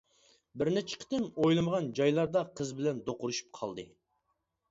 [0.61, 3.87] بىرنەچچە قېتىم ئويلىمىغان جايلاردا قىز بىلەن دوقۇرۇشۇپ قالدى.